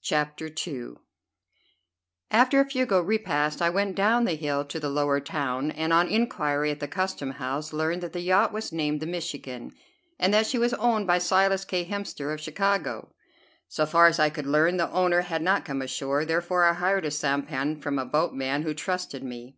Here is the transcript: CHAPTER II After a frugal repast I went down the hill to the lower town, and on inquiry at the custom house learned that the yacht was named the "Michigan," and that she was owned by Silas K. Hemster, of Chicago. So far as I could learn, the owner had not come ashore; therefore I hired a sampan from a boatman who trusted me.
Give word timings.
CHAPTER 0.00 0.48
II 0.66 0.92
After 2.30 2.58
a 2.58 2.70
frugal 2.70 3.02
repast 3.02 3.60
I 3.60 3.68
went 3.68 3.96
down 3.96 4.24
the 4.24 4.32
hill 4.32 4.64
to 4.64 4.80
the 4.80 4.88
lower 4.88 5.20
town, 5.20 5.72
and 5.72 5.92
on 5.92 6.08
inquiry 6.08 6.70
at 6.70 6.80
the 6.80 6.88
custom 6.88 7.32
house 7.32 7.74
learned 7.74 8.02
that 8.02 8.14
the 8.14 8.22
yacht 8.22 8.50
was 8.50 8.72
named 8.72 9.00
the 9.00 9.06
"Michigan," 9.06 9.72
and 10.18 10.32
that 10.32 10.46
she 10.46 10.56
was 10.56 10.72
owned 10.72 11.06
by 11.06 11.18
Silas 11.18 11.66
K. 11.66 11.84
Hemster, 11.84 12.32
of 12.32 12.40
Chicago. 12.40 13.12
So 13.68 13.84
far 13.84 14.06
as 14.06 14.18
I 14.18 14.30
could 14.30 14.46
learn, 14.46 14.78
the 14.78 14.90
owner 14.90 15.20
had 15.20 15.42
not 15.42 15.66
come 15.66 15.82
ashore; 15.82 16.24
therefore 16.24 16.64
I 16.64 16.72
hired 16.72 17.04
a 17.04 17.10
sampan 17.10 17.78
from 17.82 17.98
a 17.98 18.06
boatman 18.06 18.62
who 18.62 18.72
trusted 18.72 19.22
me. 19.22 19.46